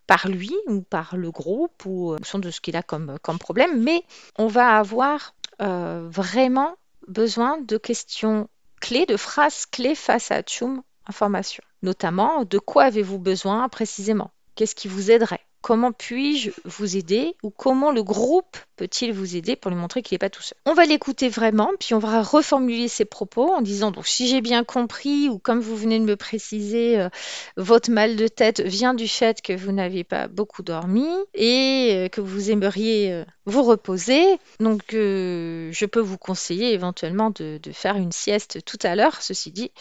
par 0.08 0.28
lui 0.28 0.56
ou 0.68 0.82
par 0.82 1.16
le 1.16 1.32
groupe 1.32 1.86
ou 1.86 2.14
en 2.14 2.18
fonction 2.18 2.40
de 2.40 2.52
ce 2.52 2.62
qu'il 2.62 2.76
a 2.76 2.84
comme, 2.84 3.18
problème. 3.40 3.82
Mais 3.82 4.04
on 4.38 4.48
va 4.48 4.78
avoir 4.78 5.34
euh, 5.62 6.08
vraiment 6.10 6.76
besoin 7.08 7.60
de 7.60 7.78
questions 7.78 8.50
clés, 8.82 9.06
de 9.06 9.18
phrases 9.18 9.66
clés 9.66 9.96
face 9.96 10.32
à 10.32 10.36
Atchoum 10.36 10.84
information. 11.08 11.64
Notamment, 11.82 12.44
de 12.44 12.60
quoi 12.60 12.84
avez-vous 12.84 13.20
besoin 13.20 13.70
précisément? 13.70 14.32
Qu'est-ce 14.56 14.76
qui 14.76 14.90
vous 14.90 15.12
aiderait? 15.12 15.47
Comment 15.68 15.92
puis-je 15.92 16.52
vous 16.64 16.96
aider 16.96 17.36
ou 17.44 17.50
comment 17.50 17.92
le 17.92 18.02
groupe 18.02 18.56
peut-il 18.78 19.12
vous 19.12 19.36
aider 19.36 19.58
pour 19.58 19.70
lui 19.70 19.78
montrer 19.78 20.02
qu'il 20.02 20.16
n'est 20.16 20.20
pas 20.20 20.30
tout 20.30 20.42
seul? 20.42 20.58
On 20.66 20.74
va 20.74 20.86
l'écouter 20.86 21.28
vraiment, 21.28 21.72
puis 21.78 21.94
on 21.94 22.00
va 22.00 22.22
reformuler 22.22 22.88
ses 22.88 23.04
propos 23.04 23.52
en 23.52 23.60
disant 23.60 23.92
donc 23.92 24.08
si 24.08 24.30
j'ai 24.30 24.40
bien 24.40 24.64
compris 24.64 25.28
ou 25.28 25.40
comme 25.40 25.60
vous 25.60 25.76
venez 25.76 26.00
de 26.00 26.06
me 26.06 26.16
préciser, 26.16 26.98
euh, 26.98 27.10
votre 27.58 27.92
mal 27.92 28.16
de 28.16 28.30
tête 28.30 28.62
vient 28.62 28.94
du 28.94 29.10
fait 29.10 29.42
que 29.42 29.52
vous 29.52 29.74
n'avez 29.74 30.06
pas 30.06 30.30
beaucoup 30.30 30.64
dormi 30.64 31.10
et 31.34 31.90
euh, 31.92 32.08
que 32.08 32.22
vous 32.22 32.50
aimeriez 32.50 33.12
euh, 33.12 33.26
vous 33.46 33.64
reposer. 33.64 34.24
Donc 34.62 34.84
je 34.94 35.86
peux 35.86 36.00
vous 36.00 36.18
conseiller 36.18 36.72
éventuellement 36.72 37.30
de 37.30 37.60
faire 37.74 37.98
une 37.98 38.14
sieste 38.14 38.64
tout 38.64 38.80
à 38.84 38.96
l'heure, 38.96 39.22
ceci 39.22 39.52
dit. 39.52 39.72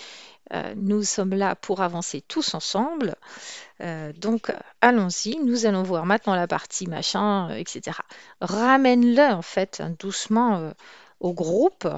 Euh, 0.52 0.74
nous 0.76 1.02
sommes 1.02 1.34
là 1.34 1.56
pour 1.56 1.80
avancer 1.80 2.22
tous 2.22 2.54
ensemble. 2.54 3.16
Euh, 3.80 4.12
donc 4.12 4.52
allons-y, 4.80 5.38
nous 5.38 5.66
allons 5.66 5.82
voir 5.82 6.06
maintenant 6.06 6.34
la 6.34 6.46
partie 6.46 6.86
machin, 6.86 7.50
euh, 7.50 7.54
etc. 7.56 7.98
Ramène-le 8.40 9.32
en 9.34 9.42
fait 9.42 9.82
doucement 9.98 10.72
au 11.20 11.32
groupe 11.32 11.88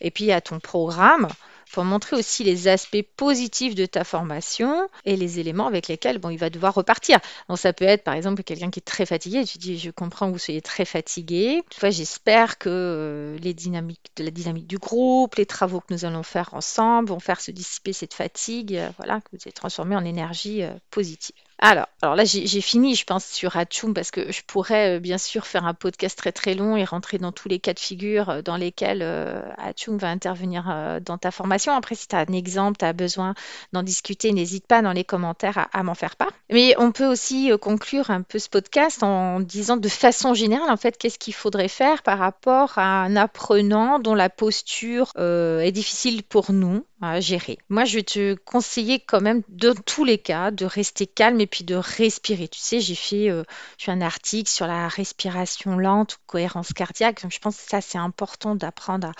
et 0.00 0.10
puis 0.10 0.32
à 0.32 0.40
ton 0.40 0.60
programme 0.60 1.28
pour 1.72 1.84
montrer 1.84 2.16
aussi 2.16 2.44
les 2.44 2.68
aspects 2.68 3.04
positifs 3.16 3.74
de 3.74 3.86
ta 3.86 4.04
formation 4.04 4.88
et 5.04 5.16
les 5.16 5.38
éléments 5.38 5.66
avec 5.66 5.88
lesquels 5.88 6.18
bon, 6.18 6.30
il 6.30 6.38
va 6.38 6.50
devoir 6.50 6.74
repartir. 6.74 7.18
Donc 7.48 7.58
ça 7.58 7.72
peut 7.72 7.84
être 7.84 8.04
par 8.04 8.14
exemple 8.14 8.42
quelqu'un 8.42 8.70
qui 8.70 8.80
est 8.80 8.82
très 8.82 9.06
fatigué, 9.06 9.44
tu 9.44 9.58
dis 9.58 9.78
je 9.78 9.90
comprends 9.90 10.28
que 10.28 10.32
vous 10.32 10.38
soyez 10.38 10.62
très 10.62 10.84
fatigué. 10.84 11.62
j'espère 11.82 12.58
que 12.58 12.68
euh, 12.70 13.38
les 13.38 13.54
dynamiques 13.54 14.10
la 14.18 14.30
dynamique 14.30 14.66
du 14.66 14.78
groupe, 14.78 15.34
les 15.36 15.46
travaux 15.46 15.80
que 15.80 15.92
nous 15.92 16.04
allons 16.04 16.22
faire 16.22 16.54
ensemble 16.54 17.08
vont 17.10 17.20
faire 17.20 17.40
se 17.40 17.50
dissiper 17.50 17.92
cette 17.92 18.14
fatigue, 18.14 18.76
euh, 18.76 18.90
voilà, 18.96 19.20
que 19.20 19.28
vous 19.32 19.38
allez 19.44 19.52
transformer 19.52 19.96
en 19.96 20.04
énergie 20.04 20.62
euh, 20.62 20.72
positive. 20.90 21.34
Alors, 21.62 21.88
alors 22.00 22.16
là, 22.16 22.24
j'ai 22.24 22.60
fini, 22.62 22.94
je 22.94 23.04
pense, 23.04 23.26
sur 23.26 23.54
Hatchoum, 23.54 23.92
parce 23.92 24.10
que 24.10 24.32
je 24.32 24.40
pourrais 24.46 24.96
euh, 24.96 24.98
bien 24.98 25.18
sûr 25.18 25.46
faire 25.46 25.66
un 25.66 25.74
podcast 25.74 26.16
très 26.16 26.32
très 26.32 26.54
long 26.54 26.74
et 26.74 26.84
rentrer 26.84 27.18
dans 27.18 27.32
tous 27.32 27.48
les 27.50 27.58
cas 27.58 27.74
de 27.74 27.78
figure 27.78 28.30
euh, 28.30 28.42
dans 28.42 28.56
lesquels 28.56 29.02
euh, 29.02 29.42
va 29.88 30.08
intervenir 30.08 30.70
euh, 30.70 31.00
dans 31.00 31.18
ta 31.18 31.30
formation. 31.30 31.74
Après, 31.74 31.94
si 31.94 32.08
tu 32.08 32.16
as 32.16 32.20
un 32.20 32.32
exemple, 32.32 32.78
tu 32.78 32.86
as 32.86 32.94
besoin 32.94 33.34
d'en 33.74 33.82
discuter, 33.82 34.32
n'hésite 34.32 34.66
pas 34.66 34.80
dans 34.80 34.92
les 34.92 35.04
commentaires 35.04 35.68
à, 35.70 35.82
m'en 35.82 35.94
faire 35.94 36.16
part. 36.16 36.32
Mais 36.50 36.74
on 36.78 36.92
peut 36.92 37.06
aussi 37.06 37.50
conclure 37.60 38.10
un 38.10 38.22
peu 38.22 38.38
ce 38.38 38.48
podcast 38.48 39.02
en 39.02 39.40
disant 39.40 39.76
de 39.76 39.88
façon 39.88 40.32
générale, 40.32 40.70
en 40.70 40.78
fait, 40.78 40.96
qu'est-ce 40.96 41.18
qu'il 41.18 41.34
faudrait 41.34 41.68
faire 41.68 42.02
par 42.02 42.18
rapport 42.18 42.78
à 42.78 43.02
un 43.02 43.16
apprenant 43.16 43.98
dont 43.98 44.14
la 44.14 44.30
posture 44.30 45.12
est 45.16 45.72
difficile 45.72 46.22
pour 46.22 46.52
nous 46.52 46.84
à 47.00 47.20
gérer. 47.20 47.58
Moi, 47.68 47.84
je 47.84 47.96
vais 47.96 48.02
te 48.02 48.34
conseiller 48.34 49.00
quand 49.00 49.20
même, 49.20 49.42
dans 49.48 49.74
tous 49.74 50.04
les 50.04 50.18
cas, 50.18 50.50
de 50.50 50.64
rester 50.64 51.06
calme 51.06 51.40
et 51.40 51.46
puis 51.50 51.64
de 51.64 51.74
respirer. 51.74 52.48
Tu 52.48 52.60
sais, 52.60 52.80
j'ai 52.80 52.94
fait, 52.94 53.30
euh, 53.30 53.44
un 53.86 54.00
article 54.00 54.50
sur 54.50 54.66
la 54.66 54.88
respiration 54.88 55.76
lente, 55.76 56.18
cohérence 56.26 56.72
cardiaque. 56.72 57.22
Je 57.28 57.38
pense 57.38 57.56
que 57.56 57.68
ça, 57.68 57.80
c'est 57.80 57.98
important 57.98 58.54
d'apprendre 58.54 59.08
à... 59.08 59.12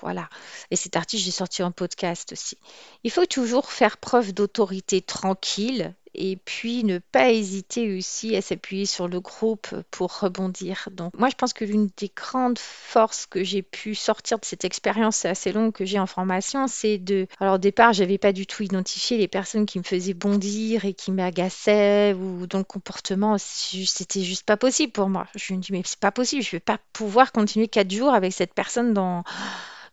Voilà. 0.00 0.28
Et 0.70 0.76
cet 0.76 0.94
article, 0.94 1.24
j'ai 1.24 1.32
sorti 1.32 1.62
en 1.64 1.72
podcast 1.72 2.30
aussi. 2.32 2.56
Il 3.02 3.10
faut 3.10 3.26
toujours 3.26 3.72
faire 3.72 3.96
preuve 3.96 4.32
d'autorité 4.32 5.02
tranquille 5.02 5.92
et 6.18 6.36
puis 6.36 6.84
ne 6.84 6.98
pas 6.98 7.30
hésiter 7.30 7.96
aussi 7.96 8.36
à 8.36 8.42
s'appuyer 8.42 8.86
sur 8.86 9.08
le 9.08 9.20
groupe 9.20 9.68
pour 9.90 10.18
rebondir. 10.18 10.88
Donc 10.90 11.14
moi 11.16 11.28
je 11.30 11.36
pense 11.36 11.52
que 11.52 11.64
l'une 11.64 11.88
des 11.96 12.10
grandes 12.14 12.58
forces 12.58 13.26
que 13.26 13.44
j'ai 13.44 13.62
pu 13.62 13.94
sortir 13.94 14.38
de 14.38 14.44
cette 14.44 14.64
expérience 14.64 15.24
assez 15.24 15.52
longue 15.52 15.72
que 15.72 15.84
j'ai 15.84 15.98
en 15.98 16.06
formation, 16.06 16.66
c'est 16.66 16.98
de 16.98 17.26
alors 17.40 17.54
au 17.54 17.58
départ, 17.58 17.92
j'avais 17.92 18.18
pas 18.18 18.32
du 18.32 18.46
tout 18.46 18.62
identifié 18.62 19.16
les 19.16 19.28
personnes 19.28 19.64
qui 19.64 19.78
me 19.78 19.84
faisaient 19.84 20.14
bondir 20.14 20.84
et 20.84 20.94
qui 20.94 21.12
m'agaçaient 21.12 22.14
ou 22.14 22.46
dont 22.46 22.58
le 22.58 22.64
comportement 22.64 23.36
c'était 23.38 24.22
juste 24.22 24.44
pas 24.44 24.56
possible 24.56 24.92
pour 24.92 25.08
moi. 25.08 25.26
Je 25.36 25.54
me 25.54 25.60
dis 25.60 25.72
mais 25.72 25.82
c'est 25.84 26.00
pas 26.00 26.12
possible, 26.12 26.42
je 26.42 26.50
vais 26.50 26.60
pas 26.60 26.78
pouvoir 26.92 27.32
continuer 27.32 27.68
quatre 27.68 27.92
jours 27.92 28.12
avec 28.12 28.32
cette 28.32 28.54
personne 28.54 28.92
dans 28.92 29.22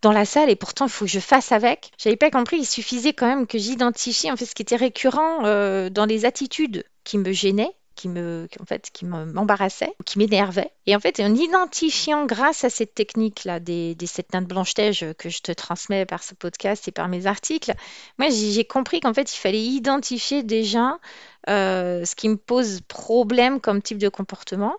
dans 0.06 0.12
la 0.12 0.26
salle 0.26 0.52
et 0.52 0.56
pourtant 0.56 0.86
il 0.86 0.92
faut 0.92 1.06
que 1.06 1.12
je 1.12 1.20
fasse 1.20 1.52
avec. 1.52 1.92
J'avais 1.98 2.16
pas 2.16 2.30
compris, 2.30 2.58
il 2.58 2.66
suffisait 2.66 3.14
quand 3.14 3.26
même 3.26 3.48
que 3.48 3.58
j'identifie 3.58 4.32
en 4.32 4.38
fait 4.38 4.46
ce 4.46 4.54
qui 4.54 4.62
était 4.62 4.76
récurrent 4.76 5.44
euh, 5.46 5.90
dans 5.90 6.06
les 6.06 6.26
attitudes 6.26 6.84
qui 7.04 7.18
me 7.18 7.32
gênaient 7.32 7.76
qui 7.96 8.10
me, 8.10 8.50
en 8.60 8.66
fait, 8.66 8.90
qui 8.92 9.06
m'embarrassait, 9.06 9.94
qui 10.06 10.20
m'énervait. 10.20 10.70
Et 10.86 10.98
en 10.98 11.00
fait, 11.00 11.18
en 11.22 11.34
identifiant 11.34 12.26
grâce 12.26 12.66
à 12.66 12.70
cette 12.70 12.94
technique-là, 12.94 13.62
des, 13.62 13.96
des 13.96 14.06
sept 14.06 14.34
nains 14.34 14.42
de 14.42 14.48
Blanche-Neige 14.48 15.06
que 15.18 15.30
je 15.30 15.40
te 15.40 15.54
transmets 15.54 16.06
par 16.06 16.22
ce 16.22 16.34
podcast 16.36 16.90
et 16.90 16.92
par 16.92 17.08
mes 17.08 17.26
articles, 17.26 17.74
moi, 18.20 18.28
j'ai 18.30 18.66
compris 18.66 19.00
qu'en 19.00 19.14
fait, 19.14 19.34
il 19.34 19.38
fallait 19.38 19.64
identifier 19.64 20.44
déjà 20.44 21.00
euh, 21.48 22.04
ce 22.04 22.16
qui 22.16 22.28
me 22.28 22.36
pose 22.36 22.82
problème 22.90 23.62
comme 23.62 23.82
type 23.82 23.98
de 23.98 24.10
comportement 24.10 24.76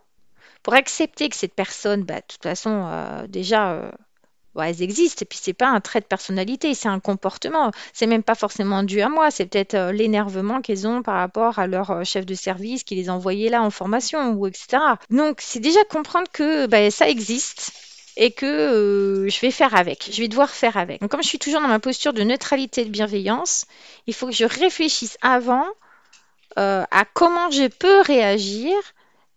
pour 0.63 0.75
accepter 0.75 1.31
que 1.31 1.37
cette 1.37 1.55
personne, 1.55 2.03
bah, 2.05 2.17
de 2.17 2.27
toute 2.29 2.43
façon, 2.43 2.85
euh, 2.85 3.27
déjà, 3.29 3.91
elles 4.63 4.83
existent. 4.83 5.23
Et 5.23 5.25
puis 5.25 5.39
c'est 5.41 5.53
pas 5.53 5.69
un 5.69 5.81
trait 5.81 6.01
de 6.01 6.07
personnalité, 6.07 6.75
c'est 6.75 6.89
un 6.89 7.01
comportement. 7.01 7.71
C'est 7.93 8.07
même 8.07 8.23
pas 8.23 8.35
forcément 8.35 8.83
dû 8.83 9.01
à 9.01 9.09
moi. 9.09 9.31
C'est 9.31 9.47
peut-être 9.47 9.75
euh, 9.75 9.93
l'énervement 9.93 10.61
qu'elles 10.61 10.87
ont 10.87 11.03
par 11.03 11.17
rapport 11.17 11.59
à 11.59 11.67
leur 11.67 11.91
euh, 11.91 12.05
chef 12.05 12.27
de 12.27 12.35
service 12.35 12.85
qui 12.85 12.95
les 12.95 13.09
a 13.09 13.13
envoyés 13.13 13.49
là 13.49 13.63
en 13.63 13.71
formation 13.71 14.33
ou 14.33 14.47
etc. 14.47 14.79
Donc 15.11 15.39
c'est 15.41 15.61
déjà 15.61 15.83
comprendre 15.85 16.29
que 16.33 16.67
bah, 16.67 16.91
ça 16.91 17.09
existe 17.09 17.73
et 18.17 18.31
que 18.31 18.47
euh, 18.47 19.29
je 19.29 19.41
vais 19.41 19.51
faire 19.51 19.75
avec. 19.75 20.11
Je 20.13 20.21
vais 20.21 20.29
devoir 20.29 20.51
faire 20.51 20.77
avec. 20.77 21.01
Donc 21.01 21.11
comme 21.11 21.23
je 21.23 21.29
suis 21.29 21.39
toujours 21.39 21.61
dans 21.61 21.69
ma 21.69 21.81
posture 21.81 22.13
de 22.13 22.23
neutralité 22.23 22.83
et 22.83 22.85
de 22.85 22.91
bienveillance, 22.91 23.67
il 24.07 24.15
faut 24.15 24.27
que 24.27 24.33
je 24.33 24.45
réfléchisse 24.45 25.19
avant 25.23 25.67
à 26.59 27.05
comment 27.13 27.51
je 27.51 27.69
peux 27.69 28.01
réagir 28.01 28.73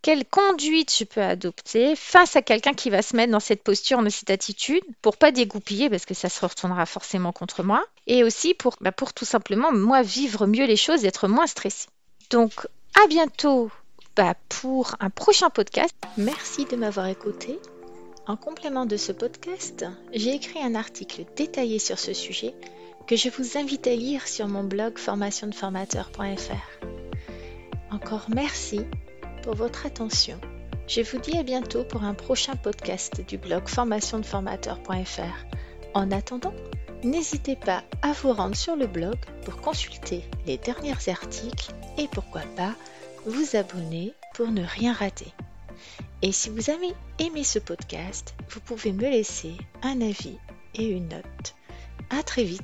quelle 0.02 0.26
conduite 0.26 0.96
je 0.98 1.04
peux 1.04 1.22
adopter 1.22 1.96
face 1.96 2.36
à 2.36 2.42
quelqu'un 2.42 2.74
qui 2.74 2.90
va 2.90 3.02
se 3.02 3.16
mettre 3.16 3.32
dans 3.32 3.40
cette 3.40 3.64
posture, 3.64 4.02
dans 4.02 4.10
cette 4.10 4.30
attitude, 4.30 4.84
pour 5.02 5.18
pas 5.18 5.32
dégoupiller, 5.32 5.90
parce 5.90 6.06
que 6.06 6.14
ça 6.14 6.30
se 6.30 6.46
retournera 6.46 6.86
forcément 6.86 7.32
contre 7.32 7.64
moi, 7.64 7.86
et 8.08 8.24
aussi 8.24 8.54
pour, 8.54 8.76
bah, 8.82 8.92
pour 8.92 9.14
tout 9.14 9.26
simplement, 9.26 9.72
moi, 9.72 10.02
vivre 10.02 10.48
mieux 10.48 10.66
les 10.66 10.78
choses 10.78 11.06
être 11.06 11.28
moins 11.28 11.48
stressée. 11.48 11.88
Donc, 12.30 12.68
à 13.04 13.08
bientôt 13.08 13.72
bah, 14.16 14.36
pour 14.48 14.96
un 15.00 15.10
prochain 15.10 15.50
podcast. 15.50 15.94
Merci 16.18 16.66
de 16.66 16.76
m'avoir 16.76 17.08
écouté. 17.08 17.60
En 18.28 18.38
complément 18.38 18.86
de 18.86 18.98
ce 18.98 19.12
podcast, 19.12 19.86
j'ai 20.14 20.36
écrit 20.36 20.60
un 20.62 20.76
article 20.76 21.26
détaillé 21.36 21.80
sur 21.80 21.98
ce 21.98 22.14
sujet 22.14 22.54
que 23.08 23.16
je 23.16 23.30
vous 23.30 23.58
invite 23.58 23.88
à 23.88 23.96
lire 23.96 24.28
sur 24.28 24.48
mon 24.48 24.64
blog 24.64 25.00
formationdeformateur.fr. 25.00 26.86
Encore 27.92 28.28
merci 28.30 28.82
pour 29.42 29.56
votre 29.56 29.86
attention. 29.86 30.40
Je 30.88 31.02
vous 31.02 31.20
dis 31.20 31.38
à 31.38 31.44
bientôt 31.44 31.84
pour 31.84 32.04
un 32.04 32.14
prochain 32.14 32.56
podcast 32.56 33.22
du 33.28 33.38
blog 33.38 33.68
formationdeformateur.fr. 33.68 35.46
En 35.94 36.12
attendant, 36.12 36.54
n'hésitez 37.04 37.56
pas 37.56 37.84
à 38.02 38.12
vous 38.14 38.34
rendre 38.34 38.56
sur 38.56 38.76
le 38.76 38.88
blog 38.88 39.18
pour 39.46 39.58
consulter 39.58 40.24
les 40.46 40.58
derniers 40.58 41.10
articles 41.10 41.74
et 41.98 42.08
pourquoi 42.08 42.42
pas 42.56 42.74
vous 43.26 43.56
abonner 43.56 44.14
pour 44.34 44.48
ne 44.48 44.64
rien 44.64 44.94
rater. 44.94 45.34
Et 46.22 46.32
si 46.32 46.50
vous 46.50 46.70
avez 46.70 46.94
aimé 47.20 47.44
ce 47.44 47.60
podcast, 47.60 48.34
vous 48.50 48.60
pouvez 48.60 48.92
me 48.92 49.10
laisser 49.10 49.54
un 49.84 50.02
avis 50.02 50.38
et 50.76 50.86
une 50.86 51.10
note. 51.10 51.56
À 52.10 52.24
très 52.24 52.44
vite 52.44 52.64